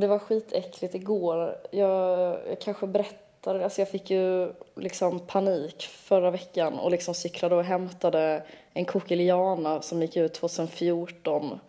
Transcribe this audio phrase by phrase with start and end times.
[0.00, 1.58] Det var skitäckligt igår.
[1.70, 7.54] Jag, jag kanske berättade, alltså jag fick ju liksom panik förra veckan och liksom cyklade
[7.54, 11.60] och hämtade en kokiliana som gick ut 2014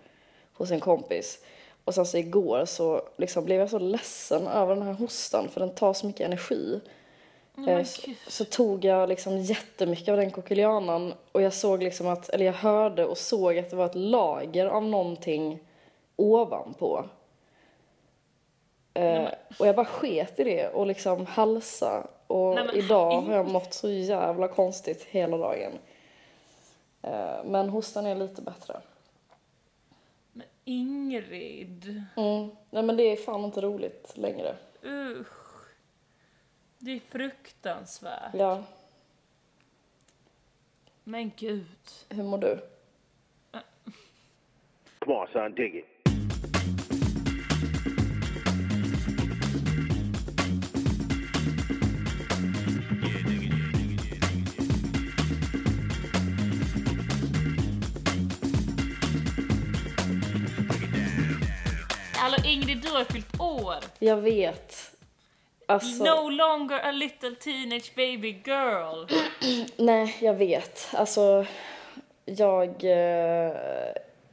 [0.53, 1.39] hos en kompis.
[1.83, 5.59] Och sen så igår så liksom blev jag så ledsen över den här hostan för
[5.59, 6.79] den tar så mycket energi.
[7.67, 12.29] Eh, så, så tog jag liksom jättemycket av den kokilianan och jag såg liksom att,
[12.29, 15.59] eller jag hörde och såg att det var ett lager av någonting
[16.15, 17.05] ovanpå.
[18.97, 19.29] Eh,
[19.59, 22.07] och jag bara sket i det och liksom halsa.
[22.27, 25.71] Och Nej, men idag har jag mått så jävla konstigt hela dagen.
[27.01, 28.81] Eh, men hostan är lite bättre.
[30.31, 32.03] Men Ingrid.
[32.17, 32.49] Mm.
[32.69, 34.55] Nej men det är fan inte roligt längre.
[34.83, 35.27] Usch.
[36.79, 38.33] Det är fruktansvärt.
[38.33, 38.63] Ja,
[41.03, 41.65] Men gud.
[42.09, 42.59] hur mår du?
[44.99, 45.85] Come on, son, dig it.
[62.17, 63.75] Hallå Ingrid, du har fyllt år.
[63.99, 64.91] Jag vet.
[65.65, 69.05] Alltså, No longer a little teenage baby girl.
[69.77, 70.87] nej jag vet.
[70.93, 71.45] Alltså,
[72.25, 73.51] jag eh,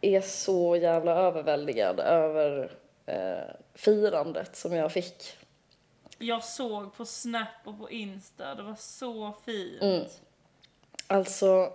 [0.00, 2.70] är så jävla överväldigad över
[3.06, 5.36] eh, firandet som jag fick.
[6.18, 9.82] Jag såg på Snap och på Insta, det var så fint.
[9.82, 10.04] Mm.
[11.06, 11.72] Alltså,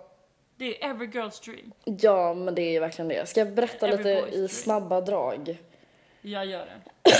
[0.56, 1.72] Det är every girl's dream.
[1.84, 3.28] ja men det är ju verkligen det.
[3.28, 4.48] Ska jag berätta Every lite i dream.
[4.48, 5.58] snabba drag?
[6.22, 7.12] Jag gör det.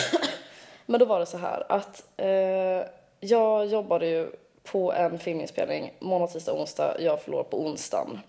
[0.86, 2.86] Men då var det så här att eh,
[3.20, 4.30] jag jobbade ju
[4.64, 6.96] på en filminspelning måndag, tisdag, onsdag.
[7.00, 8.20] Jag förlorade på onsdagen.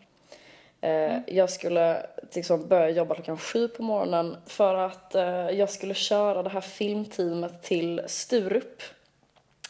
[0.81, 2.05] Eh, Jag skulle
[2.35, 6.61] liksom börja jobba klockan sju på morgonen för att eh, jag skulle köra det här
[6.61, 8.81] filmteamet till Sturup.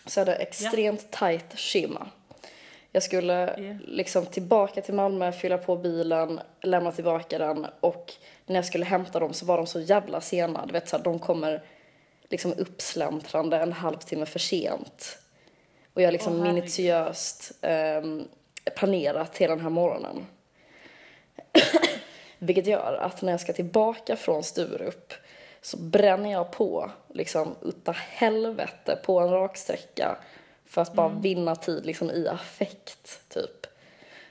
[0.05, 2.07] Så jag hade extremt tajt schema.
[2.91, 3.75] Jag skulle Ja.
[3.87, 8.13] liksom tillbaka till Malmö, fylla på bilen, lämna tillbaka den och
[8.51, 10.65] när jag skulle hämta dem så var de så jävla sena.
[10.65, 11.63] Du vet så här, de kommer
[12.29, 15.17] liksom uppsläntrande en halvtimme för sent.
[15.93, 16.53] Och jag har liksom herregud.
[16.55, 18.27] minutiöst ehm,
[18.75, 20.25] planerat hela den här morgonen.
[22.39, 25.13] Vilket gör att när jag ska tillbaka från Sturup
[25.61, 30.17] så bränner jag på liksom utta helvete på en raksträcka
[30.65, 31.21] för att bara Mm.
[31.21, 33.67] vinna tid liksom i affekt typ.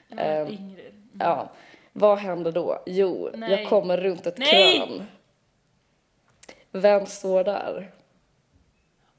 [0.07, 0.93] Men Ehm, Ingrid.
[1.19, 1.49] Ja,
[1.93, 2.83] vad händer då?
[2.85, 3.51] Jo, Nej.
[3.51, 4.77] jag kommer runt ett Nej!
[4.77, 5.03] krön.
[6.71, 7.91] Vem står där?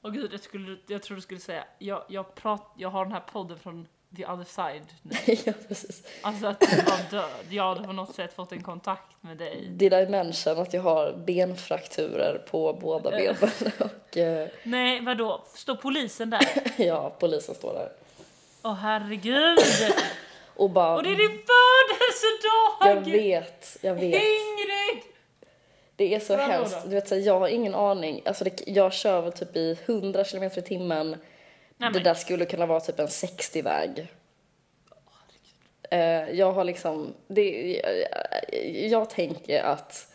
[0.02, 3.12] Åh gud, jag, skulle, jag tror du skulle säga, jag, jag, prat, jag har den
[3.12, 5.16] här podden från the other side nu.
[5.44, 6.02] ja, precis.
[6.22, 7.46] Alltså att du var död.
[7.48, 9.66] Jag hade på något sätt fått en kontakt med dig.
[9.68, 13.36] Did I mention att jag har benfrakturer på båda benen?
[13.78, 15.44] Och eh, Nej, vadå?
[15.54, 16.46] Står polisen där?
[16.76, 17.92] ja, polisen står där.
[18.62, 19.58] Åh herregud!
[20.56, 21.38] Och bara, Och det är din
[22.22, 23.06] födelsedag!
[23.06, 24.04] jag vet, jag vet.
[24.22, 25.02] Ingrid!
[25.96, 26.76] Det är så Vadå hemskt.
[26.82, 26.88] då?
[26.88, 28.22] Du vet, så här, jag har ingen aning.
[28.24, 31.16] Alltså, det, jag kör väl typ i 100 km i timmen.
[31.76, 34.06] Det där skulle kunna vara typ en 60-väg.
[35.90, 37.80] Eh, jag har liksom, det,
[38.52, 40.06] jag, jag tänker att,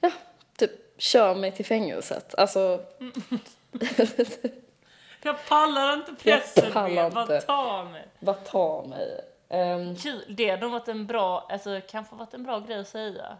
[0.00, 0.10] ja,
[0.58, 2.34] typ kör mig till fängelset.
[2.34, 2.80] Alltså,
[5.22, 7.20] Jag pallar inte pressen Jag pallar mer.
[7.20, 7.32] inte.
[7.32, 8.06] Vad ta mig.
[8.18, 9.20] vad tar mig?
[9.48, 10.24] Ehm, Kul.
[10.28, 13.36] Det hade varit en bra, alltså kanske varit en bra grej att säga.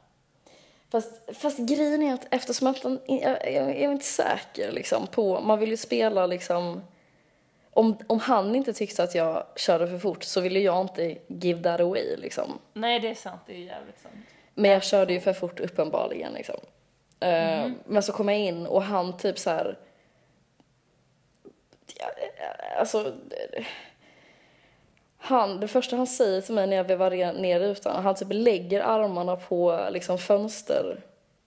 [0.90, 5.06] Fast, fast grejen är att eftersom att man, jag, jag, jag är inte säker liksom
[5.06, 6.82] på, man vill ju spela liksom,
[7.70, 11.62] om, om han inte tyckte att jag körde för fort så ville jag inte give
[11.62, 12.58] that away liksom.
[12.72, 13.40] Nej, det är sant.
[13.46, 14.14] Det är jävligt sant.
[14.54, 16.56] Men jag körde ju för fort uppenbarligen liksom.
[17.20, 17.78] Eh, Mhm.
[17.86, 19.78] men så kom jag in och han typ så här.
[22.00, 22.06] Ja,
[22.78, 23.12] alltså.
[25.18, 28.80] Han, det första han säger till mig när jag vevar ner rutan, han typ lägger
[28.80, 31.00] armarna på liksom fönster.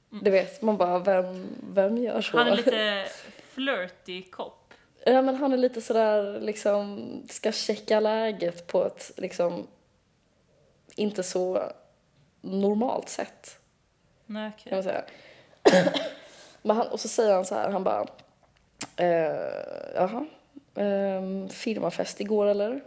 [0.09, 2.37] Du vet, man bara, vem, vem gör så?
[2.37, 2.47] Mm.
[2.47, 3.05] Han är lite
[3.53, 4.73] flirty kopp.
[5.05, 9.67] Ja men han är lite sådär liksom, ska checka läget på ett liksom
[10.95, 11.71] inte så
[12.41, 13.59] normalt sätt.
[14.25, 15.03] Nej, kan man säga.
[16.61, 18.05] Men han, och så säger han så här, han bara,
[18.95, 20.25] eh, jaha,
[20.75, 22.81] eh, firmafest igår eller?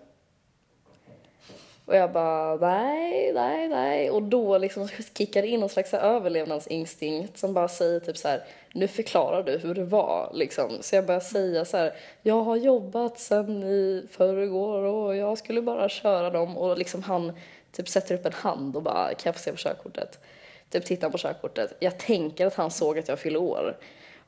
[1.87, 4.11] Och jag bara, nej, nej, nej.
[4.11, 8.45] Och då liksom kickar det in någon slags överlevnadsinstinkt som bara säger typ så här,
[8.73, 10.71] nu förklarar du hur det var liksom.
[10.81, 15.63] Så jag börjar säga så här, jag har jobbat sen i förrgår och jag skulle
[15.63, 16.57] bara köra dem.
[16.57, 17.33] Och liksom han
[17.73, 20.19] typ sätter upp en hand och bara, kan jag få se på körkortet?
[20.71, 21.77] Typ tittar på körkortet.
[21.79, 23.77] Jag tänker att han såg att jag fyller år.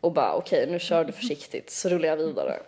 [0.01, 2.59] och bara okej nu kör du försiktigt så rullar jag vidare.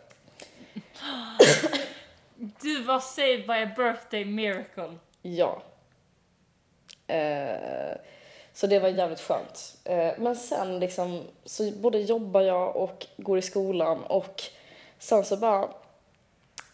[2.41, 4.95] Du var saved by a birthday miracle.
[5.23, 5.63] Ja.
[7.07, 7.97] Eh,
[8.53, 9.77] så det var jävligt skönt.
[9.85, 14.43] Eh, men sen liksom så både jobbar jag och går i skolan och
[14.99, 15.69] sen så bara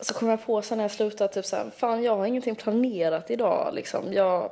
[0.00, 3.30] så kom jag på sen när jag slutade typ såhär, fan jag har ingenting planerat
[3.30, 4.12] idag liksom.
[4.12, 4.50] Jag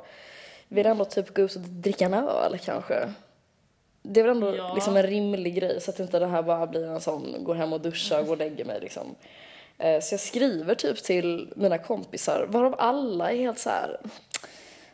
[0.67, 3.13] vill ändå typ gå ut och dricka en öl kanske.
[4.01, 4.73] Det är väl ändå Ja.
[4.75, 7.73] liksom en rimlig grej så att inte det här bara blir en sån, går hem
[7.73, 9.15] och duschar och går och lägger mig liksom.
[9.77, 13.97] Eh, Så jag skriver typ till mina kompisar, varav alla är helt så här.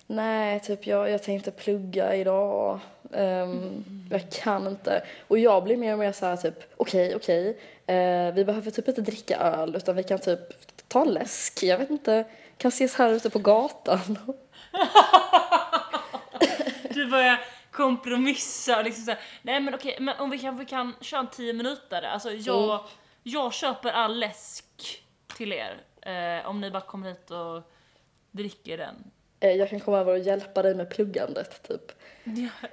[0.07, 2.79] Nej, typ jag, jag tänkte plugga idag.
[3.13, 5.03] Ehm, Jag kan inte.
[5.27, 7.59] Och jag blir mer och mer så här typ, okej, okej.
[7.85, 10.39] eh, vi behöver typ inte dricka öl utan vi kan typ
[10.87, 11.63] ta en läsk.
[11.63, 12.25] Jag vet inte,
[12.57, 13.99] kan ses här ute på gatan.
[16.93, 17.39] Du börjar
[17.71, 21.27] kompromissa och liksom såhär, nej men okej, men om vi kan, vi kan köra en
[21.27, 22.01] 10 minuter.
[22.01, 22.79] Alltså jag, Mm.
[23.23, 24.65] jag köper all läsk
[25.39, 25.81] till er.
[26.01, 27.61] Eh, om ni bara kommer hit och
[28.31, 28.95] dricker den.
[29.39, 31.91] Eh, Jag kan komma över och hjälpa dig med pluggandet typ.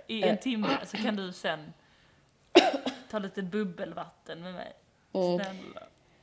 [0.06, 0.30] I Eh.
[0.30, 1.72] en timme så kan du sen
[3.10, 4.72] ta lite bubbelvatten med mig.
[5.12, 5.38] Mm.
[5.38, 5.80] Snälla.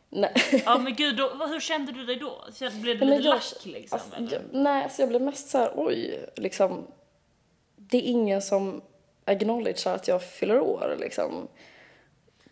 [0.09, 0.33] Nej.
[0.65, 2.43] Ja men gud, då, hur kände du dig då?
[2.81, 3.99] Blev du Men lite jag- lack liksom?
[3.99, 4.31] Alltså, eller?
[4.33, 6.87] jag, nej, alltså jag blev mest så här, oj, liksom.
[7.75, 8.81] Det är ingen som
[9.25, 11.47] acknowledgear att jag fyller år liksom.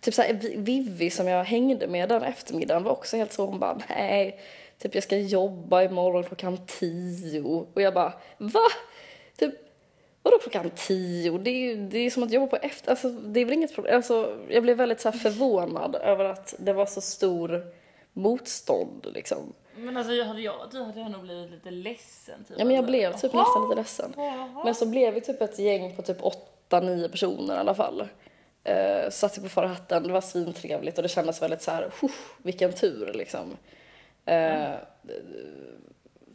[0.02, 3.82] Typ såhär, Vivi som jag hängde med den eftermiddagen var också helt så, hon bara
[3.90, 4.40] nej,
[4.78, 7.42] typ jag ska jobba imorgon klockan tio.
[7.74, 8.68] Och jag bara, va?
[9.38, 9.54] Typ,
[10.24, 11.38] vadå klockan tio?
[11.38, 13.76] Det är ju det är som att jobba på efter, alltså det är väl inget
[13.76, 13.96] problem.
[13.96, 17.66] Alltså, jag blev väldigt så här förvånad över att det var så stor
[18.14, 19.54] motstånd liksom.
[19.76, 22.44] Men alltså jag hade jag du hade nog blivit lite ledsen.
[22.48, 22.60] Typ.
[22.60, 24.14] Ja men jag blev typ jaha, nästan lite ledsen.
[24.18, 24.62] jaha.
[24.66, 28.08] Men så blev vi typ ett gäng på typ åtta, nio personer i alla fall.
[28.70, 32.12] Uh, satt på förra hatten, det var svintrevligt och det kändes väldigt så här, "Huh,
[32.38, 33.58] vilken tur liksom.
[34.26, 34.72] Eh,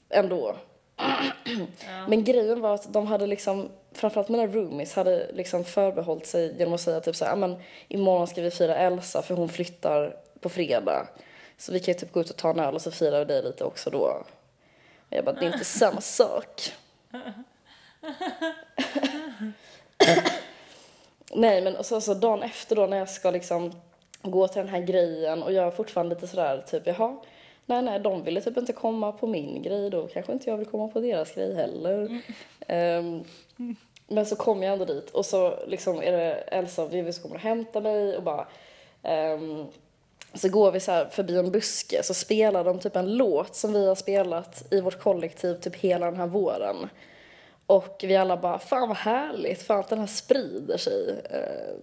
[0.08, 0.56] Ändå.
[0.96, 1.17] Ja.
[2.08, 6.75] Men grejen var att de hade liksom, framförallt mina roomies hade liksom förbehållit sig genom
[6.75, 7.56] att säga typ så här, "Ja, men
[7.88, 11.08] imorgon ska vi fira Elsa för hon flyttar på fredag.
[11.58, 13.25] Så vi kan ju typ gå ut och ta en öl och så firar vi
[13.25, 13.99] dig lite också då.
[13.99, 14.26] Och
[15.17, 16.72] jag bara, det är inte samma sak.
[21.32, 23.73] Nej men så, så dagen efter då när jag ska liksom
[24.23, 27.17] gå till den här grejen och jag är fortfarande lite sådär typ jaha,
[27.67, 30.67] nej nej de ville typ inte komma på min grej då kanske inte jag vill
[30.67, 32.20] komma på deras grej heller.
[32.67, 33.25] Ehm,
[34.08, 37.23] men så kom jag ändå dit och så liksom är det Elsa och Vivi som
[37.23, 38.46] kommer och hämtar mig och bara
[39.02, 39.67] ehm,
[40.34, 43.87] så går vi så förbi en buske så spelar de typ en låt som vi
[43.87, 46.76] har spelat i vårt kollektiv typ hela den här våren.
[47.67, 51.21] Och vi alla bara, fan vad härligt, fan att den här sprider sig.
[51.31, 51.75] Eh,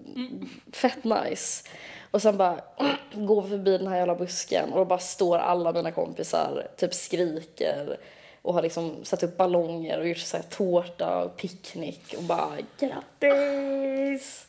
[0.73, 1.69] Fett nice.
[2.11, 2.61] Och sen bara
[3.13, 6.93] går vi förbi den här jävla busken och då bara står alla mina kompisar, typ
[6.93, 7.97] skriker
[8.41, 12.57] och har liksom satt upp ballonger och gjort så här tårta och picknick och bara
[12.79, 14.47] grattis!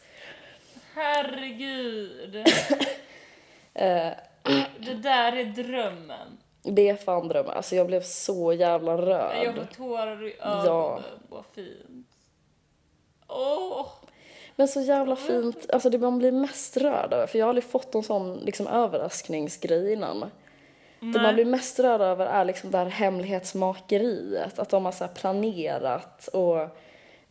[0.94, 2.46] Herregud.
[3.76, 4.12] Eh,
[4.78, 6.38] Det där är drömmen.
[6.64, 7.56] Det är fan drömmen.
[7.56, 9.44] Alltså jag blev så jävla rörd.
[9.44, 10.66] Jag får tårar i ögonen.
[10.66, 11.00] Ja.
[11.28, 12.08] Vad fint.
[13.28, 13.86] Åh!
[14.56, 17.64] Men så jävla fint, alltså det man blir mest rörd över, för jag har aldrig
[17.64, 20.30] fått en sån liksom överraskningsgrej innan.
[21.00, 25.08] Det man blir mest rörd över är liksom det här hemlighetsmakeriet, att de har så
[25.08, 26.68] planerat och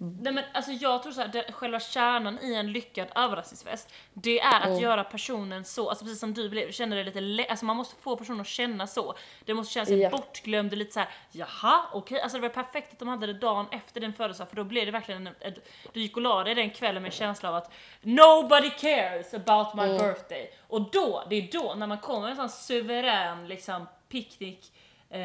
[0.03, 4.61] Nej men alltså jag tror såhär, det, själva kärnan i en lyckad överraskningsfest, det är
[4.61, 7.95] att göra personen så, alltså precis som du blev, känner det lite alltså man måste
[8.01, 9.13] få personen att känna så.
[9.45, 10.09] Det måste kännas Ja.
[10.09, 13.65] bortglömd och lite såhär, jaha okej, alltså det var perfekt att de hade det dagen
[13.71, 16.55] efter din födelsedag för då blev det verkligen en, ett, du gick och la dig
[16.55, 20.53] den kvällen med en känsla av att nobody cares about my birthday.
[20.67, 24.71] Och då, det är då när man kommer med en sån suverän liksom picknick,
[25.09, 25.19] eh,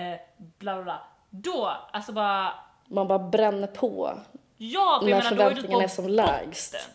[0.59, 2.55] bla bla bla, då alltså bara
[2.91, 4.19] man bara bränner på
[4.59, 6.73] Ja, för jag menar, då är du på är som lägst.
[6.73, 6.87] botten.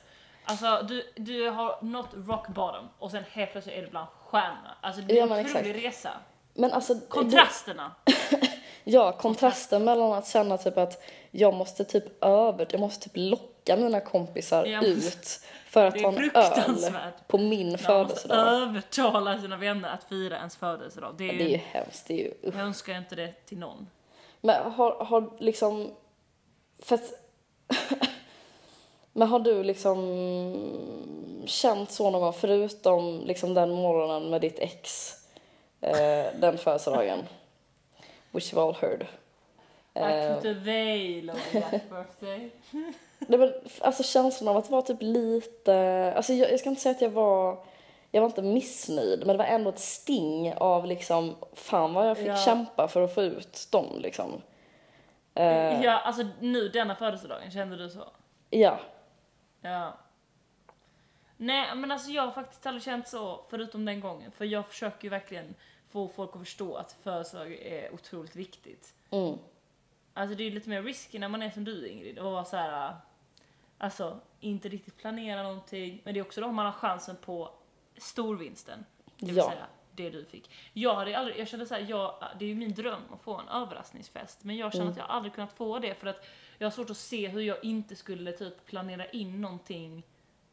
[0.45, 4.75] Alltså du, du har nått rock bottom och sen helt plötsligt är du bland stjärnorna.
[4.81, 5.85] Alltså det är Ja, en otrolig exakt.
[5.85, 6.09] resa.
[6.53, 7.91] Men alltså, Kontrasterna.
[8.83, 13.75] ja, kontrasten mellan att känna typ att jag måste typ över, jag måste typ locka
[13.77, 14.83] mina kompisar Ja.
[14.83, 18.37] ut för att ta en öl på min Man måste födelsedag.
[18.37, 21.15] övertala sina vänner att fira ens födelsedag.
[21.17, 22.33] Det är, Det är ju hemskt, det är ju.
[22.41, 23.87] Jag önskar inte det till någon.
[24.41, 25.91] Men har, har liksom,
[26.79, 27.22] för att,
[29.13, 29.97] men har du liksom
[31.45, 35.13] känt så någon gång förutom liksom den morgonen med ditt ex,
[35.81, 37.19] eh, den födelsedagen?
[38.31, 39.01] Which you've all heard.
[39.95, 42.49] I Eh, put a veil over that birthday.
[43.27, 46.95] Det var, alltså känslan av att vara typ lite, alltså jag, jag ska inte säga
[46.95, 47.57] att jag var,
[48.11, 52.17] jag var inte missnöjd, men det var ändå ett sting av liksom, fan vad jag
[52.17, 52.37] fick Ja.
[52.37, 54.41] kämpa för att få ut dem liksom.
[55.35, 58.09] Eh, Ja, alltså nu denna födelsedagen, kände du så?
[58.49, 58.79] ja.
[59.61, 59.97] Ja.
[61.37, 64.31] Nej, men alltså jag har faktiskt aldrig känt så, förutom den gången.
[64.31, 65.55] För jag försöker ju verkligen
[65.89, 68.93] få folk att förstå att födelsedag är otroligt viktigt.
[69.11, 69.37] Mm.
[70.13, 72.57] Alltså det är lite mer risky när man är som du Ingrid och vara så
[72.57, 72.95] här.
[73.77, 76.01] alltså inte riktigt planera någonting.
[76.03, 77.49] Men det är också då man har chansen på
[77.97, 78.85] storvinsten.
[79.17, 79.49] Det vill Ja.
[79.49, 80.51] säga det du fick.
[80.73, 83.37] Jag hade aldrig, jag kände så här, jag, det är ju min dröm att få
[83.37, 84.43] en överraskningsfest.
[84.43, 84.91] Men jag känner Mm.
[84.91, 86.25] att jag aldrig kunnat få det för att
[86.57, 90.03] jag har svårt att se hur jag inte skulle typ planera in någonting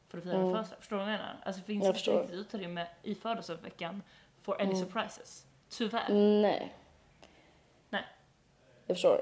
[0.09, 0.51] för att fira Mm.
[0.51, 0.79] födelsedag.
[0.81, 1.37] Förstår du vad jag menar?
[1.45, 4.03] Alltså det finns Jag inte riktigt utrymme i födelsedagsveckan
[4.41, 4.77] for any Mm.
[4.77, 5.47] surprises.
[5.69, 6.09] Tyvärr.
[6.43, 6.75] Nej.
[7.91, 8.05] Nej.
[8.87, 9.21] Jag förstår.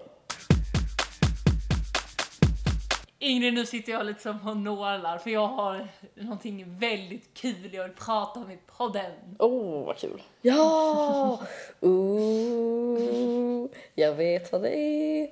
[3.20, 7.84] Ingrid, nu sitter jag lite som på nålar för jag har någonting väldigt kul jag
[7.84, 9.36] vill prata om i podden.
[9.38, 10.22] Oh, vad kul.
[10.40, 11.42] Ja!
[11.80, 15.28] Ooh, jag vet vad det är.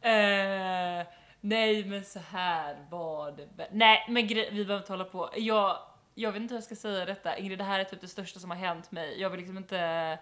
[0.00, 1.06] Eh,
[1.40, 3.68] nej, men så här var det.
[3.72, 5.30] Nej, men vi behöver inte hålla på.
[5.36, 5.78] Jag,
[6.14, 7.38] jag vet inte hur jag ska säga detta.
[7.38, 9.20] Ingrid, det här är typ det största som har hänt mig.
[9.20, 10.18] Jag vill liksom inte...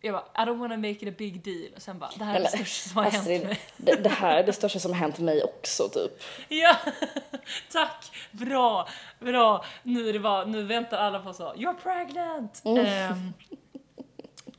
[0.00, 1.72] Jag bara, I don't wanna make it a big deal.
[1.76, 3.60] Och sen bara, det här är Nej, det största som har hänt Astrid, mig.
[3.76, 6.22] det, det här är det största som har hänt mig också typ.
[6.48, 6.76] Ja,
[7.72, 8.12] tack!
[8.30, 8.88] Bra,
[9.18, 9.64] bra.
[9.82, 12.62] Nu, är det bara, nu väntar alla på så, you're pregnant!
[12.64, 13.32] Ehm,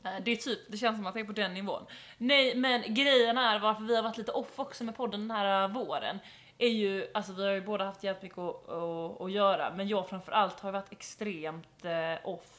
[0.04, 1.82] eh, det är typ, det känns som att det är på den nivån.
[2.18, 5.62] Nej, men grejen är varför vi har varit lite off också med podden den här
[5.62, 6.18] eh, våren.
[6.58, 10.08] Är ju, alltså vi har ju båda haft jättemycket att, att, att göra, men jag
[10.08, 12.57] framförallt har varit extremt eh, off.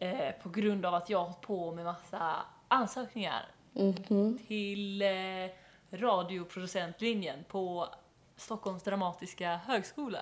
[0.00, 2.36] Eh, på grund av att jag har hållit på med massa
[2.68, 4.38] ansökningar Mhm.
[4.46, 5.50] till eh,
[5.90, 7.88] radioproducentlinjen på
[8.36, 10.20] Stockholms dramatiska högskola.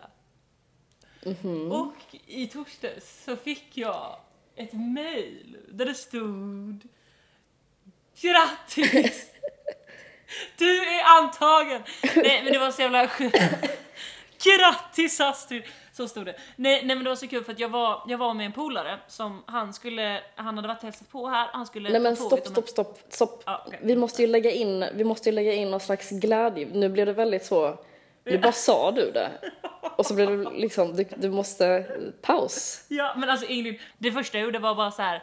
[1.27, 1.73] Mhm.
[1.73, 1.95] Och
[2.27, 4.17] i torsdags så fick jag
[4.57, 6.89] ett mail där det stod
[8.21, 9.29] Grattis!
[10.59, 11.83] Du är antagen!
[12.17, 13.07] Nej men det var så jävla.
[14.45, 15.63] Grattis Astrid!
[15.93, 16.37] Så stod det.
[16.57, 18.53] Nej, nej men det var så kul för att jag var, jag var med en
[18.53, 22.17] polare som han skulle, han hade varit och hälsat på här, han skulle Nej men
[22.17, 23.43] stopp, stopp, stopp, stopp.
[23.47, 23.81] Ja, okej.
[23.83, 26.69] Vi måste ju lägga in, vi måste ju lägga in någon slags glädje.
[26.73, 27.79] Nu blev det väldigt så,
[28.25, 29.31] nu bara sa du det.
[29.97, 31.87] Och så blev det liksom, du, du måste,
[32.23, 32.85] paus.
[32.89, 35.23] Ja men alltså Ingrid, det första jag gjorde var bara så här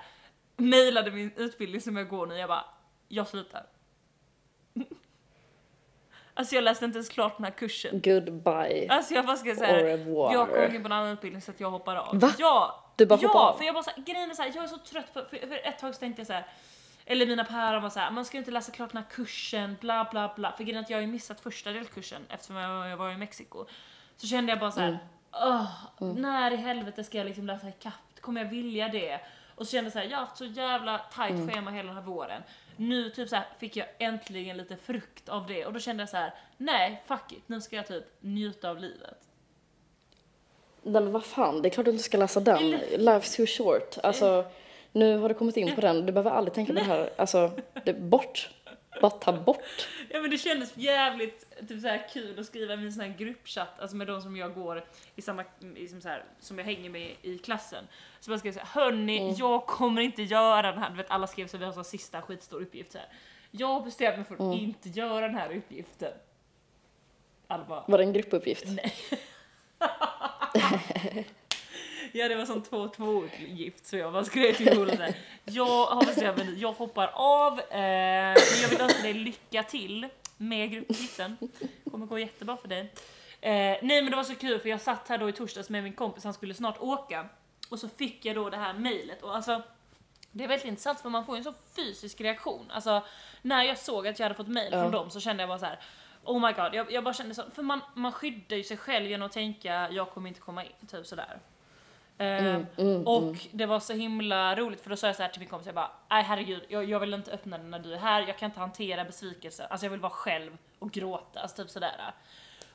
[0.58, 2.66] mejlade min utbildning som jag går nu, jag bara,
[3.08, 3.66] jag slutar.
[6.40, 8.02] Alltså jag läste inte ens klart den här kursen.
[8.04, 8.88] Goodbye.
[8.90, 11.72] Alltså jag bara ska säga, jag kommer in på en annan utbildning så att jag
[11.72, 12.20] hoppar av.
[12.20, 12.34] Va?
[12.38, 12.86] Ja!
[12.96, 13.58] Du bara ja, hoppar av?
[13.58, 15.48] för jag bara så här, grejen är så här, jag är så trött på, för,
[15.48, 16.46] för ett tag så tänkte jag så här.
[17.06, 20.08] Eller mina päron var så här, man ska inte läsa klart den här kursen, bla
[20.12, 20.52] bla bla.
[20.52, 23.18] För grejen är att jag har ju missat första delkursen eftersom jag, jag var i
[23.18, 23.66] Mexiko.
[24.18, 25.00] Så kände jag bara så här, Mm.
[25.32, 27.94] "Åh, när i helvete ska jag liksom läsa ikapp?
[28.22, 29.20] Kommer jag vilja det?
[29.56, 31.50] Och så kände jag så här, jag har haft så jävla tight Mm.
[31.50, 32.42] schema hela den här våren.
[32.80, 36.10] Nu typ så här, fick jag äntligen lite frukt av det och då kände jag
[36.10, 39.18] så här, nej fuck it, nu ska jag typ njuta av livet.
[40.84, 42.76] Nej men vad fan, det är klart du inte ska läsa den.
[42.80, 43.98] Life's too short.
[44.04, 44.46] Alltså,
[44.92, 47.10] nu har du kommit in på den, du behöver aldrig tänka på det här.
[47.16, 47.52] Alltså,
[47.86, 48.50] det, bort.
[49.02, 49.62] Bara ta bort.
[50.10, 53.18] Ja men det kändes jävligt typ så här kul att skriva i min sån här
[53.18, 55.44] gruppchatt, alltså med de som jag går i samma,
[55.76, 57.88] i som, så här, som jag hänger med i klassen.
[58.20, 61.48] Så bara skrev såhär, hörni, jag kommer inte göra den här, du vet alla skrev
[61.48, 63.08] så vi har så sista skitstor uppgift så här.
[63.52, 66.14] Jag har bestämt mig för att inte göra den här uppgiften.
[67.48, 68.66] Alla bara, Var det en gruppuppgift?
[68.68, 68.94] nej.
[72.12, 75.08] Ja det var som två tvågift så jag bara skrev till Ola
[75.46, 79.64] Jag har bestämt mig nu, jag hoppar av eh, men jag vill önska dig lycka
[79.64, 81.38] till med gruppgiften
[81.92, 82.80] Kommer gå jättebra för dig
[83.42, 85.84] eh, Nej men det var så kul för jag satt här då i torsdags med
[85.84, 87.26] min kompis, han skulle snart åka
[87.70, 89.62] Och så fick jag då det här mejlet och alltså
[90.32, 92.72] det är väldigt intressant för man får ju en så fysisk reaktion.
[92.72, 93.04] Alltså
[93.42, 94.82] när jag såg att jag hade fått mail Ja.
[94.82, 95.80] från dem så kände jag bara så här.
[96.24, 99.06] Oh my god, jag, jag bara kände så, för man, man skyddar ju sig själv
[99.10, 101.40] genom att tänka jag kommer inte komma in, typ sådär.
[102.22, 105.40] Ehm, mm, och det var så himla roligt för då sa jag så här till
[105.40, 107.98] min kompis, jag bara nej herregud, jag, jag vill inte öppna den när du är
[107.98, 111.70] här, jag kan inte hantera besvikelse, alltså jag vill vara själv och gråta, alltså typ
[111.70, 112.14] sådär.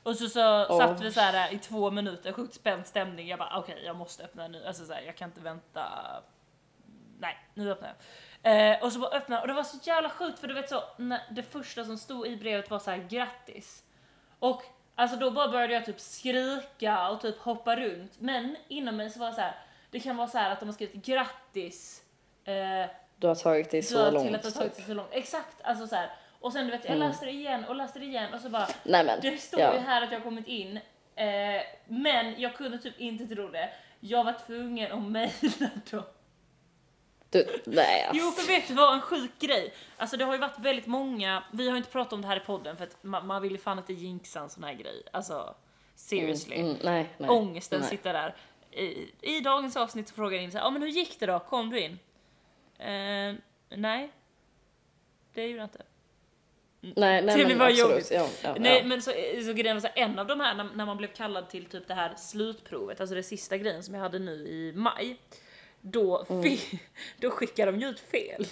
[0.03, 0.77] Och så, så Åh.
[0.77, 4.23] satt vi så här i två minuter, sjukt spänd stämning, jag bara okej jag måste
[4.23, 5.83] öppna nu, alltså så här, jag kan inte vänta
[7.19, 7.93] nej, nu öppnar
[8.41, 8.73] jag.
[8.73, 10.83] Eh, och så bara öppnade och det var så jävla sjukt för du vet så,
[10.97, 13.83] när det första som stod i brevet var så här grattis.
[14.39, 14.63] Och
[14.95, 18.19] alltså då bara började jag typ skrika och typ hoppa runt.
[18.19, 19.55] Men inom mig så var det så här,
[19.91, 22.03] det kan vara så här att de har skrivit grattis
[22.45, 24.35] eh, Du har tagit dig så så till långt.
[24.35, 24.85] att det har tagit typ.
[24.85, 25.09] så långt.
[25.11, 26.09] Exakt, alltså så här.
[26.39, 28.67] Och sen du vet, jag läste det igen och läste det igen och så bara,
[28.83, 29.73] Nej men, det står ja.
[29.73, 30.79] ju här att jag har kommit in.
[31.15, 33.69] Eh, men jag kunde typ inte tro det.
[33.99, 36.03] Jag var tvungen att mejla dem.
[37.35, 38.23] Du, nej alltså.
[38.23, 38.93] Jo, för vet du vad?
[38.93, 39.73] En sjuk grej.
[39.97, 42.37] Alltså det har ju varit väldigt många, vi har ju inte pratat om det här
[42.37, 45.03] i podden för att man, man vill ju fan inte jinxa en sån här grej.
[45.11, 45.55] Alltså,
[45.95, 46.55] seriously.
[46.55, 47.29] Mm, nej, nej.
[47.29, 47.89] Ångesten nej.
[47.89, 48.35] sitter där.
[48.71, 51.25] I, I dagens avsnitt så frågar jag in så här, ja men hur gick det
[51.25, 51.39] då?
[51.39, 51.99] Kom du in?
[52.79, 53.35] Eh,
[53.69, 54.11] nej.
[55.33, 55.83] Det gjorde jag inte.
[56.95, 57.89] Nej, nej Det men var absolut.
[57.89, 58.11] jobbigt.
[58.11, 58.83] Ja, ja, Nej ja.
[58.83, 59.11] men så,
[59.45, 61.65] så grejen var så här, en av de här när, när man blev kallad till
[61.65, 65.17] typ det här slutprovet, alltså det sista grejen som jag hade nu i maj.
[65.91, 66.57] Då, Mm.
[67.19, 68.47] då skickade de ut fel.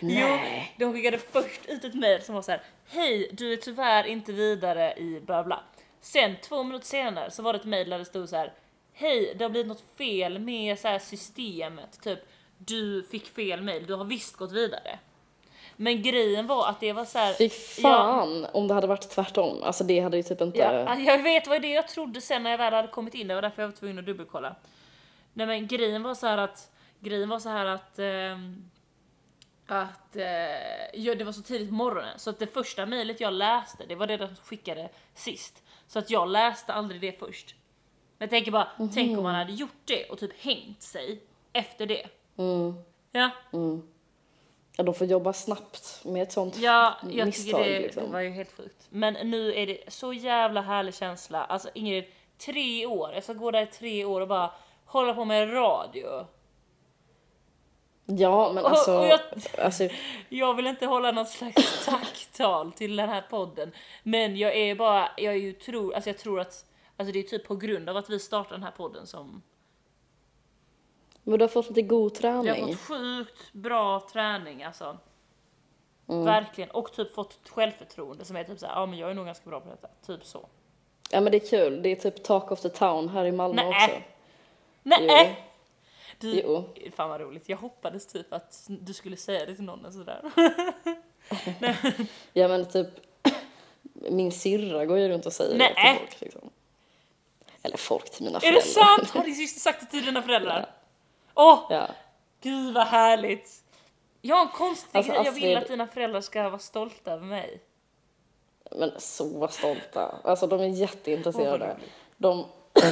[0.00, 0.74] Nej.
[0.78, 4.04] Jo, de skickade först ut ett mejl som var så här: Hej, du är tyvärr
[4.06, 5.60] inte vidare i bla bla.
[6.00, 8.52] Sen två minuter senare så var det ett mejl där det stod så här:
[8.92, 12.00] Hej, det har blivit något fel med så här systemet.
[12.02, 12.18] Typ,
[12.58, 14.98] du fick fel mejl, du har visst gått vidare.
[15.76, 17.34] Men grejen var att det var så här.
[17.34, 19.62] Fy fan om det hade varit tvärtom.
[19.62, 20.58] Alltså det hade ju typ inte...
[20.58, 23.34] Ja, jag vet vad det jag trodde sen när jag väl hade kommit in, det
[23.34, 24.56] var därför jag var tvungen att dubbelkolla.
[25.32, 26.70] Nej men grejen var så här att,
[27.00, 28.70] grejen var så här att, ehm,
[29.66, 30.24] att, eh,
[30.94, 33.94] ja, det var så tidigt på morgonen så att det första mejlet jag läste, det
[33.94, 35.62] var det de skickade sist.
[35.86, 37.54] Så att jag läste aldrig det först.
[38.18, 41.20] Men jag tänker bara, tänk om man hade gjort det och typ hängt sig
[41.52, 42.06] efter det.
[42.36, 42.74] Mm,
[43.14, 43.30] Ja,
[44.76, 47.60] ja, de får jobba snabbt med ett sånt ja jag misstag.
[47.64, 48.12] tycker det liksom.
[48.12, 48.86] var ju helt sjukt.
[48.90, 51.44] Men nu är det så jävla härlig känsla.
[51.44, 52.04] Alltså Ingrid,
[52.38, 54.50] tre år, jag ska gå där i tre år och bara
[54.92, 56.26] hålla på med radio.
[58.06, 58.98] Ja, men Och- alltså...
[58.98, 59.20] och jag-
[59.58, 59.88] alltså
[60.28, 63.72] Jag vill inte hålla något slags tacktal till den här podden,
[64.02, 66.64] men jag är bara, jag är ju tror, alltså jag tror att,
[66.96, 69.42] alltså det är typ på grund av att vi startar den här podden som
[71.24, 72.76] men du har fått lite god jag har träning.
[72.76, 74.98] fått sjukt bra träning alltså.
[76.08, 76.24] Mm.
[76.24, 79.50] Verkligen, och typ fått självförtroende som är typ såhär, ja men jag är nog ganska
[79.50, 80.48] bra på detta, typ så.
[81.10, 81.82] Ja men det är kul.
[81.82, 83.68] Det är typ talk of the town här i Malmö Nej.
[83.84, 83.96] också.
[84.82, 85.48] Nej!
[86.18, 86.68] Du, Jo.
[86.96, 90.22] fan vad roligt, jag hoppades typ att du skulle säga det till någon eller sådär.
[92.32, 92.88] Ja men typ
[93.92, 95.74] min syrra går ju runt och säger det Nej.
[95.74, 96.20] till folk.
[96.20, 96.50] Liksom.
[97.62, 98.60] Eller folk till mina Är föräldrar.
[98.62, 99.10] det sant?
[99.10, 100.70] Har din syster sagt det till dina föräldrar?
[101.34, 101.66] Åh!
[101.70, 101.88] Ja.
[102.40, 103.62] Gud vad härligt!
[104.20, 107.12] Jag har en konstig Alltså, grej, jag vill Astrid- att dina föräldrar ska vara stolta
[107.12, 107.60] över mig.
[108.70, 110.14] Men så stolta.
[110.24, 111.66] Alltså de är jätteintresserade.
[111.74, 111.90] roligt.
[112.16, 112.46] De...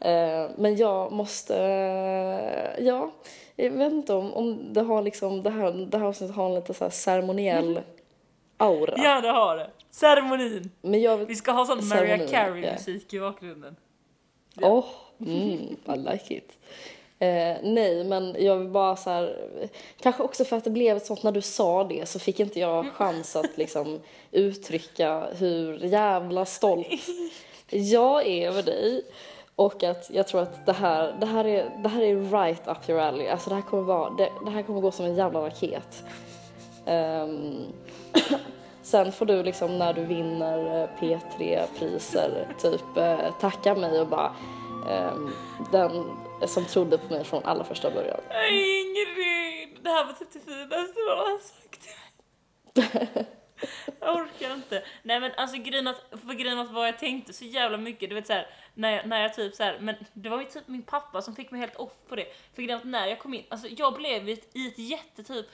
[0.00, 3.10] Eh, men jag måste, eh, ja,
[3.56, 6.54] jag vet inte om, om det har liksom, det här, det här avsnittet har en
[6.54, 7.80] lite så här ceremoniell
[8.56, 8.94] aura.
[8.96, 9.70] Ja det har det.
[9.90, 10.70] Ceremonin.
[10.82, 12.72] Men jag Vi ska ha sån Mariah Carey ja.
[12.72, 13.76] musik i bakgrunden.
[14.62, 14.84] åh,
[15.20, 16.58] mm, I like it.
[17.18, 19.36] Eh, nej, men jag vill bara så här,
[20.00, 22.60] kanske också för att det blev ett sånt, när du sa det så fick inte
[22.60, 26.86] jag chans att liksom uttrycka hur jävla stolt
[27.70, 29.02] jag är över dig.
[29.56, 32.88] Och att jag tror att det här, det här, är, det här är right up
[32.88, 33.28] your alley.
[33.28, 36.04] Alltså det här kommer vara, det, det här kommer gå som en jävla raket.
[36.86, 37.64] Ehm,
[38.82, 44.34] sen får du liksom när du vinner eh, P3-priser typ eh, tacka mig och bara
[44.90, 45.32] ehm,
[45.72, 46.04] den
[46.46, 48.20] som trodde på mig från allra första början.
[48.50, 49.78] Ingrid!
[49.82, 51.82] Det här var typ det finaste någon har sagt
[52.72, 53.26] till mig.
[54.00, 54.84] Jag orkar inte.
[55.02, 58.14] Nej men alltså grejen att, för grejen att vad jag tänkte så jävla mycket, du
[58.14, 61.22] vet såhär, när jag, när jag typ såhär, men det var ju typ min pappa
[61.22, 62.26] som fick mig helt off på det.
[62.54, 65.46] För grejen att när jag kom in, alltså jag blev i ett, i ett jättetyp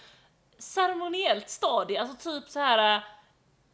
[0.59, 3.03] ceremoniellt stadie, alltså typ så här.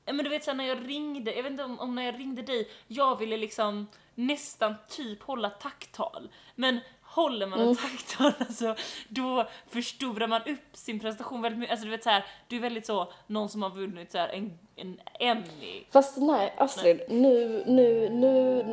[0.05, 2.21] Eh, men du vet såhär när jag ringde, jag vet inte om, om när jag
[2.21, 6.29] ringde dig, jag ville liksom nästan typ hålla tacktal.
[6.55, 6.81] Men
[7.19, 8.75] håller man ett tacktal alltså,
[9.09, 11.73] då förstorar man upp sin prestation väldigt mycket.
[11.73, 15.01] Alltså du vet såhär, du är väldigt så, någon som har vunnit såhär en, en
[15.21, 15.85] Emmy.
[15.93, 18.65] Fast nej, Astrid, nu, nu, nu,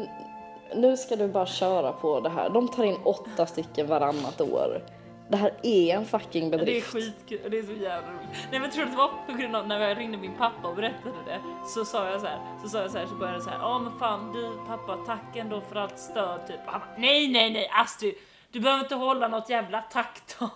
[0.76, 2.50] nu ska du bara köra på det här.
[2.50, 4.82] De tar in åtta stycken varannat år.
[5.30, 6.88] Det här är en fucking Det är bedrift.
[6.94, 8.48] skitkul det är så jävla roligt.
[8.52, 10.76] Nej men tror att det var på grund av när jag ringde min pappa och
[10.76, 13.44] berättade det så sa jag så här, så sa jag så här, så började jag
[13.44, 16.60] så här, ja men fan du pappa tack ändå för allt stöd typ.
[16.66, 18.14] Han bara, nej nej nej Astrid,
[18.52, 20.50] du behöver inte hålla något jävla tacktal.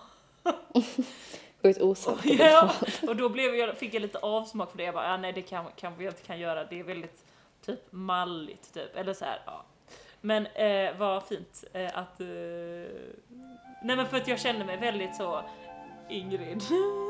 [1.62, 2.44] Sjukt osäker.
[2.48, 2.70] Ja,
[3.08, 4.84] och då blev jag, fick jag lite avsmak för det.
[4.84, 6.64] Jag bara, ja, nej det kan, kanske jag inte kan göra.
[6.64, 7.24] Det är väldigt
[7.66, 8.96] typ malligt typ.
[8.96, 9.64] Eller så här, ja.
[10.20, 12.20] Men eh, vad fint eh, att...
[12.20, 12.26] Eh,
[13.82, 15.42] nej men för att jag känner mig väldigt så
[16.08, 16.62] Ingrid,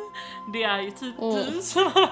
[0.53, 1.93] det är ju typ du som...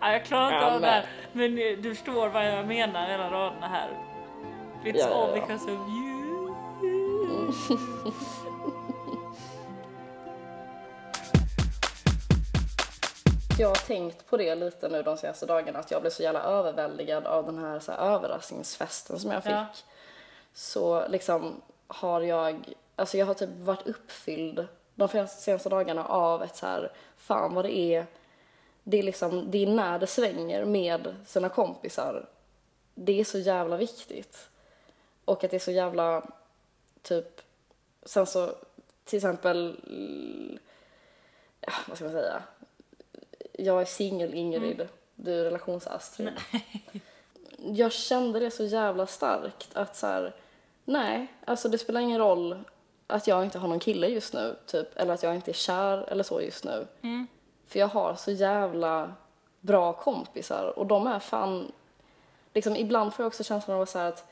[0.00, 1.06] ja, jag klarar inte Ja, av det men- här.
[1.32, 3.88] Men eh, du förstår vad jag menar mellan raderna här.
[4.84, 6.01] It's Ja, all because of you.
[13.58, 16.42] Jag har tänkt på det lite nu de senaste dagarna, att jag blev så jävla
[16.42, 19.52] överväldigad av den här, så här överraskningsfesten som jag fick.
[19.52, 19.66] Ja.
[20.52, 26.56] Så liksom har jag, alltså jag har typ varit uppfylld de senaste dagarna av ett
[26.56, 28.06] så här, fan vad det är,
[28.84, 32.28] det är liksom, det är när det svänger med sina kompisar.
[32.94, 34.48] Det är så jävla viktigt.
[35.24, 36.22] Och att det är så jävla,
[37.02, 37.40] typ,
[38.02, 38.54] sen så
[39.04, 39.76] till exempel,
[41.60, 42.42] ja, vad ska man säga,
[43.52, 46.32] jag är singel Ingrid, du är relations-Astrid.
[47.64, 50.34] Jag kände det så jävla starkt att så här,
[50.84, 52.64] nej, alltså det spelar ingen roll
[53.06, 55.98] att jag inte har någon kille just nu, typ, eller att jag inte är kär
[56.08, 56.86] eller så just nu.
[57.66, 59.14] För jag har så jävla
[59.60, 61.72] bra kompisar och de är fan,
[62.54, 64.24] liksom ibland får jag också känslan av så att,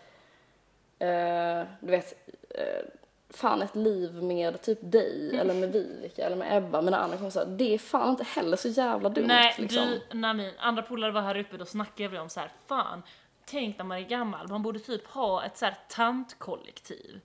[0.98, 2.84] eh, du vet, eh,
[3.30, 7.46] fan ett liv med typ dig eller med Vivica eller med Ebba, mina andra kompisar,
[7.46, 9.86] det är fan inte heller så jävla dumt Nej, liksom.
[10.10, 13.02] du, när min andra polare var här uppe då snackade vi om så här, fan,
[13.44, 17.20] tänk när man är gammal, man borde typ ha ett så här tantkollektiv.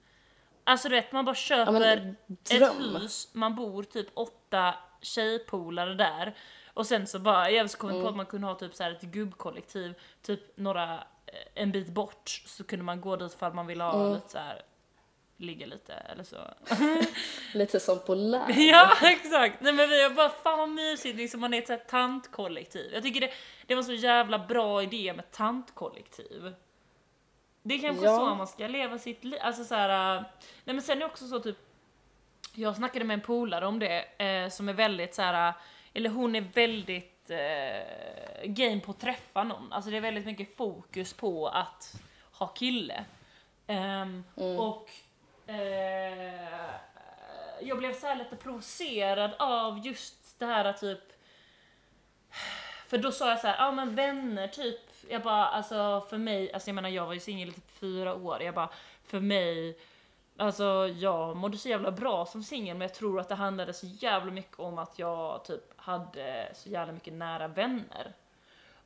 [0.64, 2.16] Alltså du vet, man bara köper men,
[2.50, 6.36] ett hus, man bor typ åtta tjejpolare där
[6.74, 8.84] och sen så bara, jag så kom jag på att man kunde ha typ så
[8.84, 10.94] här ett gubbkollektiv, typ några,
[11.26, 14.30] eh, en bit bort så kunde man gå dit för att man ville ha lite
[14.30, 14.62] så här
[15.38, 16.38] ligga lite eller så.
[17.54, 18.46] Lite som på lär.
[18.70, 19.62] Ja exakt!
[19.62, 22.94] Nej men vi har bara fan vad mysigt liksom man är ett sånt tantkollektiv.
[22.94, 23.32] Jag tycker det,
[23.66, 26.54] det var så jävla bra idé med tantkollektiv.
[27.64, 28.18] Det är kanske Ja.
[28.18, 30.16] så man ska leva sitt liv, alltså så här.
[30.18, 30.22] äh,
[30.64, 31.58] Nej men sen är det också så typ,
[32.54, 35.48] jag snackade med en polare om det eh, som är väldigt så här.
[35.50, 35.54] äh,
[35.94, 39.74] eller hon är väldigt eh, game på att träffa någon.
[39.74, 41.94] Alltså det är väldigt mycket fokus på att
[42.32, 43.06] ha kille.
[43.68, 44.90] Ehm, Och
[45.48, 46.76] eh,
[47.62, 51.16] jag blev så här lite provocerad av just det här typ
[52.88, 54.80] för då sa jag så här, ja men vänner typ.
[55.10, 58.16] Jag bara, alltså för mig, alltså jag menar jag var ju singel i typ fyra
[58.16, 58.42] år.
[58.42, 58.70] Jag bara,
[59.04, 59.78] för mig,
[60.38, 63.86] alltså jag mådde så jävla bra som singel men jag tror att det handlade så
[63.86, 68.14] jävla mycket om att jag typ hade så jävla mycket nära vänner.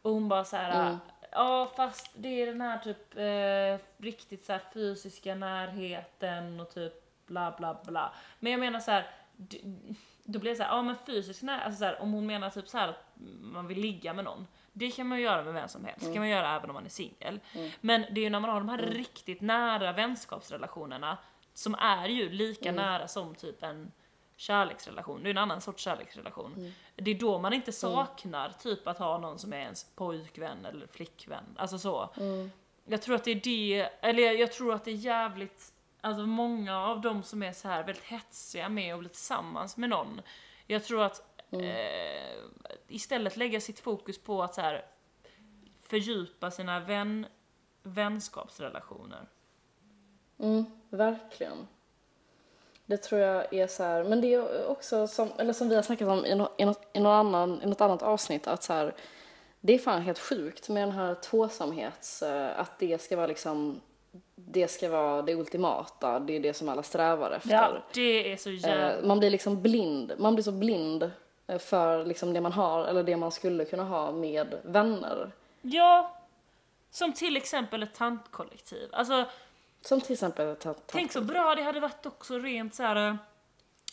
[0.02, 0.98] Och hon bara så här, mm
[1.32, 6.94] ja fast det är den här typ eh, riktigt så här fysiska närheten och typ
[7.28, 8.14] bla bla bla.
[8.40, 9.08] Men jag menar så här,
[10.24, 12.50] då blir det så här, ja men fysisk närhet, alltså så här, om hon menar
[12.50, 13.04] typ så här att
[13.42, 14.48] man vill ligga med någon.
[14.74, 16.74] Det kan man ju göra med vem som helst, det kan man göra även om
[16.74, 17.40] man är singel.
[17.82, 21.18] Men det är ju när man har de här riktigt nära vänskapsrelationerna
[21.54, 23.92] som är ju lika nära som typ en
[24.40, 26.74] kärleksrelation, det är en annan sorts kärleksrelation.
[26.96, 30.88] Det är då man inte saknar typ att ha någon som är ens pojkvän eller
[30.88, 32.10] flickvän, alltså så.
[32.86, 36.80] Jag tror att det är det, eller jag, tror att det är jävligt, alltså många
[36.80, 40.22] av dem som är så här väldigt hetsiga med att bli tillsammans med någon.
[40.68, 42.44] Jag tror att eh,
[42.88, 44.86] istället lägga sitt fokus på att så här
[45.82, 47.26] fördjupa sina vän,
[47.84, 49.28] vänskapsrelationer.
[50.38, 51.68] Mm, verkligen.
[52.90, 55.82] Det tror jag är så här, men det är också som, eller som vi har
[55.82, 58.96] snackat om i, nå, i, något, i, annan, i något annat avsnitt, att så här,
[59.60, 63.82] det är fan helt sjukt med den här tvåsamhets, eh, att det ska vara liksom,
[64.36, 67.84] det ska vara det ultimata, det är det som alla strävar efter.
[67.94, 68.98] Det är så jävla...
[68.98, 71.12] Eh, man blir liksom blind, man blir så blind
[71.48, 75.32] eh, för liksom det man har, eller det man skulle kunna ha med vänner.
[75.62, 76.16] Ja,
[76.92, 78.90] som till exempel ett tantkollektiv.
[78.92, 79.26] Alltså,
[79.82, 83.18] Som till exempel ta, ta, tänk så bra det hade varit också rent så här.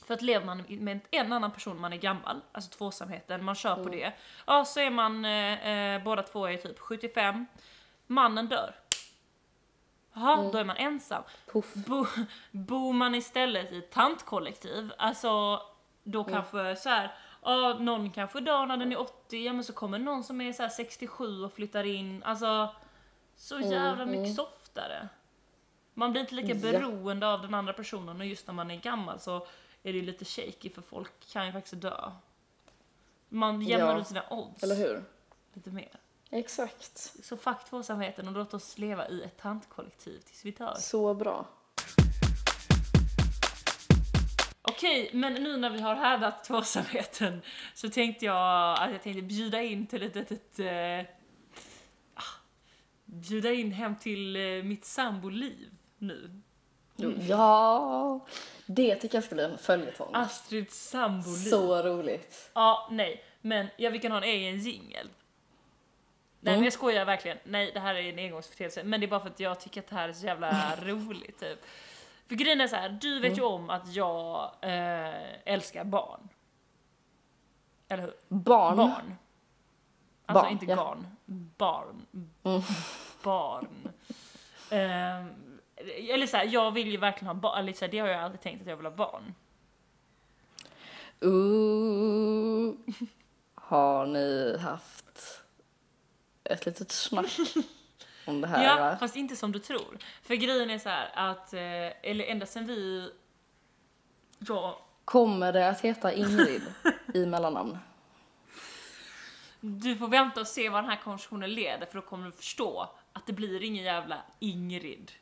[0.06, 3.84] För att lever man med en annan person man är gammal, alltså tvåsamheten, man kör
[3.84, 4.12] på det.
[4.46, 7.46] Ja, så är man, eh, eh, båda två är typ 75,
[8.06, 8.74] mannen dör.
[10.12, 11.22] Jaha, då är man ensam.
[11.52, 11.74] Puff.
[11.74, 12.06] Bo,
[12.50, 15.62] bor man istället i tantkollektiv, alltså
[16.02, 16.32] då Mm.
[16.32, 19.98] kanske så här, ja, någon kanske dör när den är 80, ja men så kommer
[19.98, 22.74] någon som är så här 67 och flyttar in, alltså
[23.36, 25.08] så Mm, jävla mycket softare.
[25.98, 29.20] Man blir inte lika beroende av den andra personen och just när man är gammal
[29.20, 29.36] så
[29.82, 32.12] är det ju lite shaky för folk kan ju faktiskt dö.
[33.28, 35.04] Man jämnar Ja, ut sina odds Eller hur?
[35.54, 35.88] lite mer.
[36.30, 36.98] Exakt.
[37.24, 40.74] Så fuck tvåsamheten och låt oss leva i ett tantkollektiv tills vi dör.
[40.74, 41.46] Så bra.
[44.62, 47.42] Okej, men nu när vi har härdat tvåsamheten
[47.74, 50.58] så tänkte jag att jag tänkte bjuda in till ett litet...
[50.58, 51.00] Eh,
[52.14, 52.40] ah,
[53.04, 56.40] bjuda in hem till eh, mitt samboliv nu.
[57.28, 58.20] Ja,
[58.66, 60.10] det tycker jag ska bli en följetong.
[60.14, 61.50] Astrids samboliv.
[61.50, 62.50] Så roligt.
[62.54, 63.24] Ja, nej.
[63.40, 65.08] Men ja, vi kan ha en egen jingel.
[66.40, 66.60] Nej Mm.
[66.60, 67.38] men jag skojar verkligen.
[67.44, 68.84] Nej det här är en engångsföreteelse.
[68.84, 71.40] Men det är bara för att jag tycker att det här är så jävla roligt
[71.40, 71.58] typ.
[72.28, 73.52] För grejen är så här, du vet ju Mm.
[73.54, 76.28] om att jag eh, älskar barn.
[77.88, 78.14] Eller hur?
[78.28, 78.76] Barn.
[78.76, 79.16] Barn.
[80.26, 80.74] Alltså Barn, inte ja.
[80.76, 81.06] garn.
[81.56, 82.06] Barn.
[82.44, 82.62] Mm.
[83.22, 83.68] Barn.
[84.70, 85.28] Ehm,
[85.88, 87.74] eller så här, jag vill ju verkligen ha barn.
[87.80, 89.34] Här, det har jag aldrig tänkt att jag vill ha barn.
[91.20, 92.74] Ooh.
[93.54, 95.42] Har ni haft
[96.44, 97.36] ett litet snack
[98.26, 98.64] om det här?
[98.64, 98.96] Ja, va?
[98.96, 99.98] fast inte som du tror.
[100.22, 103.10] För grejen är så här att, eh, eller ända sen vi,
[104.38, 106.62] ja, Kommer det att heta Ingrid
[107.14, 107.78] i mellannamn?
[109.60, 112.90] du får vänta och se vad den här konversationen leder för då kommer du förstå
[113.12, 115.12] att det blir ingen jävla Ingrid.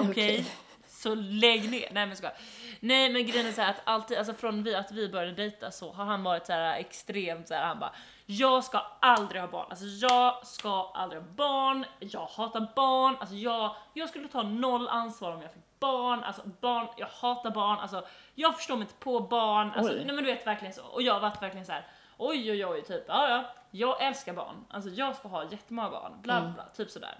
[0.00, 0.10] Okej?
[0.10, 0.46] Okej.
[0.86, 1.88] Så lägg ner.
[1.92, 2.30] Nej men ska.
[2.80, 5.92] Nej men grejen är så att alltid, alltså från vi, att vi började dejta så
[5.92, 7.92] har han varit så här extremt så här, han bara
[8.26, 13.34] jag ska aldrig ha barn, alltså jag ska aldrig ha barn, jag hatar barn, alltså
[13.34, 17.78] jag, jag skulle ta noll ansvar om jag fick barn, alltså barn, jag hatar barn,
[17.78, 20.04] alltså jag förstår mig inte på barn, alltså Oj.
[20.04, 20.82] nej men du vet verkligen så.
[20.82, 21.86] Och jag har varit verkligen så här.
[22.16, 26.12] oj oj oj typ, ja ja, jag älskar barn, alltså jag ska ha jättemånga barn,
[26.22, 27.18] bla bla, bla typ sådär.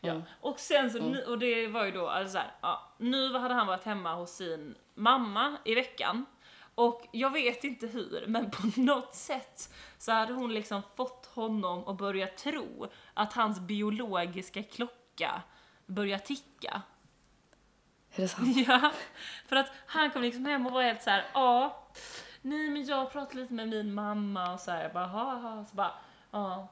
[0.00, 0.10] Ja.
[0.10, 0.22] Mm.
[0.40, 3.54] Och sen så, nu, och det var ju då, alltså så här, ja, nu hade
[3.54, 6.26] han varit hemma hos sin mamma i veckan.
[6.74, 11.88] Och jag vet inte hur, men på något sätt så hade hon liksom fått honom
[11.88, 15.42] att börja tro att hans biologiska klocka
[15.86, 16.82] börjar ticka.
[18.14, 18.56] Är det sant?
[18.68, 18.92] Ja,
[19.48, 21.86] för att han kom liksom hem och var helt så här, ja,
[22.42, 25.64] nej men jag pratade lite med min mamma och så här, jag bara, ha, ha,
[25.64, 25.92] så bara,
[26.30, 26.68] ja.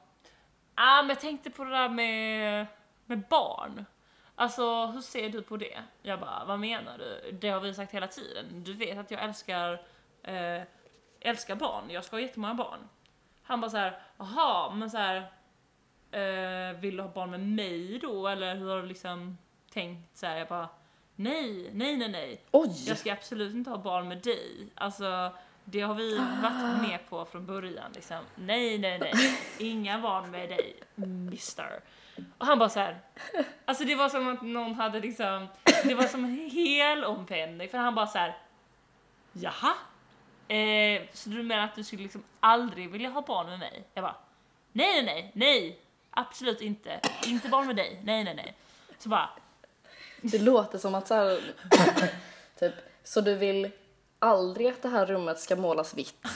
[0.75, 2.67] Ja, men jag tänkte på det där med,
[3.05, 3.85] med barn.
[4.35, 5.83] Alltså, hur ser du på det?
[6.01, 7.31] Jag bara, vad menar du?
[7.31, 8.63] Det har vi sagt hela tiden.
[8.63, 9.81] Du vet att jag älskar,
[10.23, 10.61] eh,
[11.19, 11.83] älskar barn.
[11.89, 12.79] Jag ska ha jättemånga barn.
[13.43, 15.17] Han bara så här, jaha, men så här,
[16.11, 18.27] eh, vill du ha barn med mig då?
[18.27, 19.37] Eller hur har du liksom
[19.69, 20.17] tänkt?
[20.17, 20.69] Så här, jag bara,
[21.15, 22.41] nej, nej, nej, nej.
[22.51, 22.83] Oj!
[22.87, 24.67] Jag ska absolut inte ha barn med dig.
[24.75, 25.31] Alltså,
[25.63, 27.91] det har vi varit med på från början.
[27.95, 28.17] Liksom.
[28.35, 29.13] Nej, nej, nej.
[29.59, 30.75] Inga barn med dig,
[31.31, 31.79] mister.
[32.37, 32.99] Och han bara så här.
[33.65, 35.47] Alltså det var som att någon hade liksom,
[35.83, 37.69] det var som en hel omvändning.
[37.69, 38.37] För han bara så här.
[39.33, 39.73] Jaha?
[40.47, 43.83] Eh, så du menar att du skulle liksom aldrig vilja ha barn med mig?
[43.93, 44.15] Jag bara,
[44.71, 45.79] nej, nej, nej, nej.
[46.09, 46.99] Absolut inte.
[47.25, 48.01] Inte barn med dig.
[48.03, 48.55] Nej, nej, nej.
[48.97, 49.29] Så bara,
[50.21, 51.39] Det låter som att så här,
[52.59, 52.73] typ,
[53.03, 53.71] så du vill
[54.19, 56.27] aldrig att det här rummet ska målas vitt?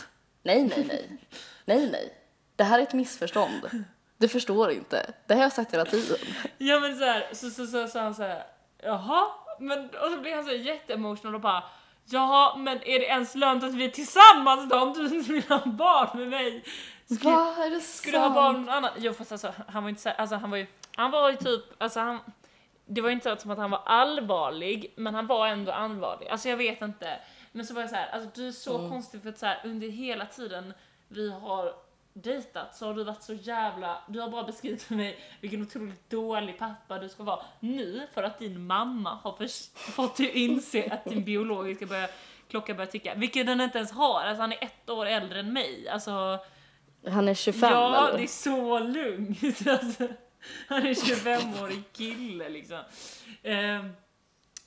[0.43, 1.17] Nej, nej, nej.
[1.65, 2.13] Nej, nej.
[2.55, 3.85] Det här är ett missförstånd.
[4.19, 5.13] Du förstår inte.
[5.27, 6.17] Det har jag sagt hela tiden.
[6.57, 8.43] Ja men så här, så så så sa han så här,
[8.83, 9.27] jaha,
[9.59, 11.63] men och så blev han så jätteemotional och bara
[12.11, 15.43] Jaha, men är det ens lönt att vi är tillsammans då om du inte vill
[15.49, 16.63] ha barn med mig?
[17.05, 18.91] Skulle, Vad är det skulle du ha barn med någon annan?
[18.97, 21.35] Jo fast alltså han var inte så här, alltså han var ju, han var ju
[21.35, 22.19] typ, alltså han
[22.85, 26.27] det var inte så som att han var allvarlig, men han var ändå allvarlig.
[26.27, 27.19] Alltså jag vet inte.
[27.51, 28.89] Men så var jag så här, alltså du är så Mm.
[28.89, 30.73] konstig för att så här, under hela tiden
[31.07, 31.73] vi har
[32.13, 36.09] dejtat så har du varit så jävla, du har bara beskrivit för mig vilken otroligt
[36.09, 39.47] dålig pappa du ska vara nu för att din mamma har
[39.91, 42.09] fått dig inse att din biologiska börjar,
[42.49, 43.13] klocka börjar ticka.
[43.15, 45.89] Vilket den inte ens har, alltså han är ett år äldre än mig.
[45.89, 46.39] Alltså,
[47.07, 48.17] Han är 25 ja eller?
[48.17, 49.39] det är så lugnt.
[49.67, 50.07] Alltså,
[50.67, 52.79] han är 25-årig kille liksom.
[53.43, 53.91] Ehm,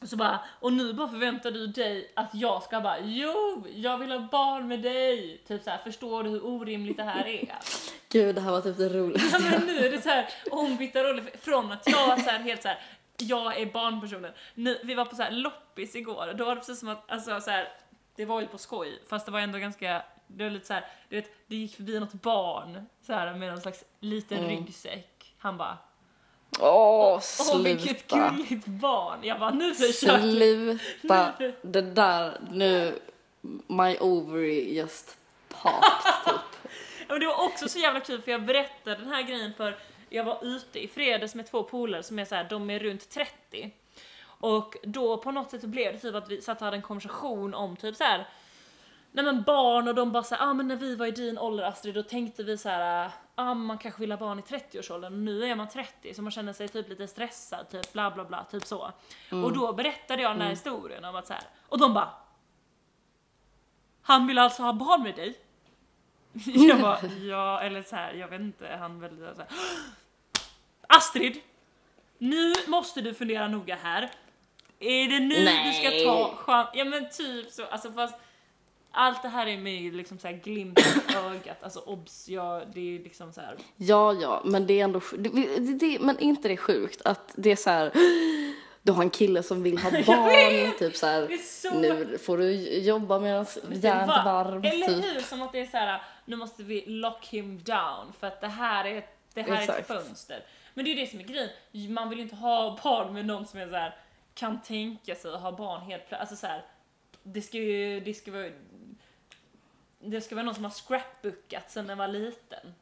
[0.09, 4.11] så bara, och nu bara förväntar du dig att jag ska bara jo, jag vill
[4.13, 5.43] ha barn med dig.
[5.49, 7.55] Typ så här, förstår du hur orimligt det här är?
[8.09, 9.39] Gud, det här var typ det Ja, roligaste.
[9.51, 12.63] men nu är det så här ombytta roller från att jag var så här helt
[12.63, 12.79] så här
[13.17, 14.33] jag är barnpersonen.
[14.55, 17.41] Nu, vi var på så här loppis igår, då var det precis som att, alltså
[17.41, 17.69] så här,
[18.17, 20.85] det var ju på skoj, fast det var ändå ganska, det var lite så här,
[21.09, 24.51] du vet, det gick förbi något barn så här med någon slags liten Mm.
[24.51, 25.35] ryggsäck.
[25.39, 25.79] Han bara,
[26.63, 27.21] Åh,
[27.53, 28.29] åh vilket sluta.
[28.31, 29.19] gulligt barn.
[29.23, 31.33] Jag bara, nu försöker Sluta.
[31.63, 32.99] Det där, nu,
[33.67, 35.17] my ovary just
[35.49, 35.91] popped
[36.27, 36.71] typ.
[37.09, 39.77] Men det var också så jävla kul för jag berättade den här grejen för
[40.09, 43.11] jag var ute i fredags med två polare som är så här, de är runt
[43.11, 43.71] 30.
[44.25, 46.83] Och då på något sätt så blev det typ att vi satt och hade en
[46.83, 48.29] konversation om typ så här.
[49.13, 51.65] Nej men barn och de bara såhär, ah, men när vi var i din ålder
[51.65, 55.19] Astrid då tänkte vi så här, ah, man kanske vill ha barn i 30-årsåldern och
[55.19, 58.45] nu är man 30 så man känner sig typ lite stressad, typ bla bla bla,
[58.45, 58.93] typ så.
[59.31, 62.11] Och då berättade jag den här historien om att så här, och de bara
[64.03, 65.39] Han vill alltså ha barn med dig?
[66.45, 69.51] Jag bara, ja eller så här, jag vet inte, han väldigt så här.
[70.87, 71.41] Astrid!
[72.19, 74.11] Nu måste du fundera noga här.
[74.79, 76.05] Är det nu du ska Nej.
[76.05, 76.69] ta chans?
[76.75, 78.15] Ja men typ så, alltså fast
[78.93, 82.97] allt det här är med liksom så här glimt i ögat, alltså obs, ja, det
[82.97, 83.57] är liksom så här.
[83.77, 85.29] Ja, ja, men det är ändå det,
[85.59, 87.93] det, det, Men inte det är sjukt att det är så här.
[88.83, 92.19] du har en kille som vill ha barn, typ så här, Det är så- nu
[92.19, 94.65] får du jobba medan järnet är varmt.
[94.67, 95.05] Eller Typ.
[95.05, 95.21] hur?
[95.21, 98.49] Som att det är så här, nu måste vi lock him down för att det
[98.49, 100.45] här är, det här är ett fönster.
[100.75, 101.49] Men det är ju det som är grejen,
[101.95, 103.97] man vill ju inte ha barn med någon som är så här,
[104.35, 106.21] kan tänka sig att ha barn helt plötsligt.
[106.21, 106.65] Alltså så här,
[107.23, 108.49] det ska ju, det ska vara,
[110.03, 112.75] det ska vara någon som har scrapbookat sen den var liten.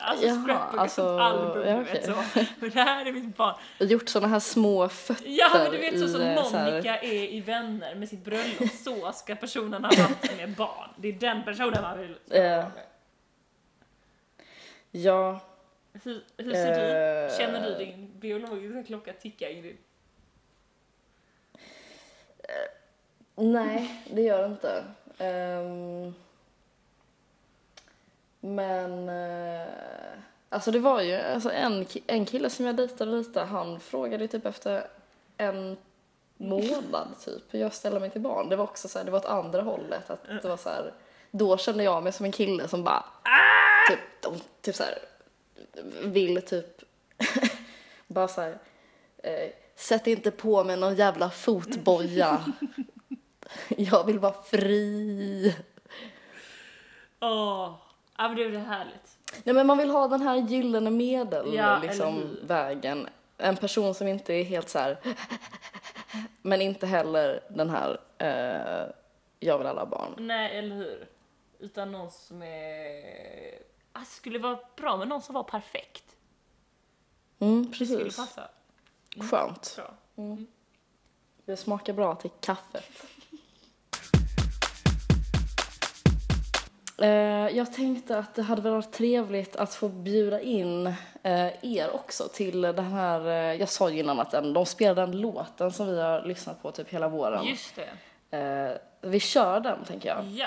[0.00, 2.14] Alltså Jaha, scrapbookat alltså, som album, ja, du vet så.
[2.60, 3.54] Men det här är mitt barn.
[3.80, 6.98] Gjort såna här små fötter Ja men du vet så som eh, så här- Monica
[6.98, 10.88] är i Vänner med sitt bröllop, så ska personen ha varit med barn.
[10.96, 12.40] Det är den personen man vill Eh.
[12.40, 12.70] med.
[14.90, 15.40] Ja,
[16.04, 17.26] Hur, hur ser du?
[17.32, 17.38] Eh.
[17.38, 19.76] Känner du din biologiska klocka ticka Ingrid?
[23.34, 24.84] nej det gör det inte.
[25.18, 26.14] Ehm,
[28.40, 29.68] men, eh,
[30.48, 34.28] alltså det var ju alltså en, en kille som jag dejtade lite, han frågade ju
[34.28, 34.86] typ efter
[35.36, 35.76] en
[36.36, 38.48] månad typ hur jag ställer mig till barn.
[38.48, 40.10] Det var också så här, det var åt andra hållet.
[40.10, 40.92] Att det var så här,
[41.30, 43.04] då kände jag mig som en kille som bara,
[43.90, 44.98] typ, de, typ så här,
[46.02, 46.82] vill typ
[48.06, 48.58] bara så här,
[49.22, 52.44] eh, sätt inte på mig någon jävla fotboja.
[53.68, 55.56] jag vill vara fri.
[57.20, 57.74] Åh,
[58.16, 59.18] ja men det är väl härligt.
[59.44, 62.40] Nej men man vill ha den här gyllene medel Ja, eller liksom hur?
[62.46, 63.08] vägen.
[63.38, 64.98] En person som inte är helt så här
[66.42, 68.90] men inte heller den här eh,
[69.40, 70.14] jag vill alla barn.
[70.18, 71.08] Nej, eller hur?
[71.58, 73.58] Utan någon som är...
[73.92, 76.04] Alltså, skulle vara bra med någon som var perfekt.
[77.38, 78.16] Mm, Det skulle precis.
[78.16, 78.48] passa.
[79.30, 79.76] Skönt.
[79.76, 79.94] Bra.
[81.44, 82.84] Det smakar bra till kaffet.
[87.56, 90.86] Jag tänkte att det hade varit trevligt att få bjuda in
[91.22, 95.20] eh, er också till den här, eh, jag sa ju innan att de spelar den
[95.20, 97.44] låten som vi har lyssnat på typ hela våren.
[97.46, 97.74] Just
[98.30, 98.38] det.
[98.38, 100.24] Eh, vi kör den tänker jag.
[100.26, 100.46] Ja.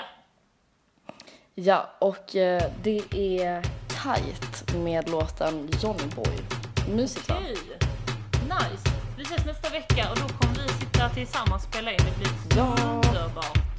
[1.54, 6.38] Ja, och eh, det är Tight med låten Johnny Boy.
[6.96, 7.36] Mysigt va?
[7.40, 7.56] Okej.
[8.42, 8.88] Nice.
[9.16, 11.98] Vi ses nästa vecka och då kommer vi sitta tillsammans och spela in.
[11.98, 12.74] Det blir Ja.
[13.08, 13.71] underbart.